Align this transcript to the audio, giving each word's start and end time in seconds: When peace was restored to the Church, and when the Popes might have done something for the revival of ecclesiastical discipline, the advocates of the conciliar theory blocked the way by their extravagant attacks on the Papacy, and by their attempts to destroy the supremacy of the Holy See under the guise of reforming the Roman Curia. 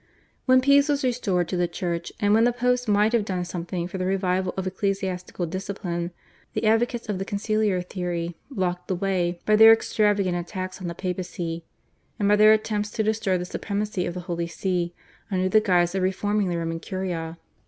When 0.47 0.61
peace 0.61 0.89
was 0.89 1.03
restored 1.03 1.47
to 1.49 1.57
the 1.57 1.67
Church, 1.67 2.11
and 2.19 2.33
when 2.33 2.43
the 2.43 2.51
Popes 2.51 2.87
might 2.87 3.13
have 3.13 3.23
done 3.23 3.45
something 3.45 3.87
for 3.87 3.99
the 3.99 4.05
revival 4.07 4.51
of 4.57 4.65
ecclesiastical 4.65 5.45
discipline, 5.45 6.09
the 6.55 6.65
advocates 6.65 7.07
of 7.07 7.19
the 7.19 7.23
conciliar 7.23 7.87
theory 7.87 8.35
blocked 8.49 8.87
the 8.87 8.95
way 8.95 9.39
by 9.45 9.55
their 9.55 9.71
extravagant 9.71 10.35
attacks 10.35 10.81
on 10.81 10.87
the 10.87 10.95
Papacy, 10.95 11.65
and 12.17 12.27
by 12.27 12.35
their 12.35 12.51
attempts 12.51 12.89
to 12.93 13.03
destroy 13.03 13.37
the 13.37 13.45
supremacy 13.45 14.07
of 14.07 14.15
the 14.15 14.21
Holy 14.21 14.47
See 14.47 14.91
under 15.29 15.47
the 15.49 15.61
guise 15.61 15.93
of 15.93 16.01
reforming 16.01 16.49
the 16.49 16.57
Roman 16.57 16.79
Curia. 16.79 17.37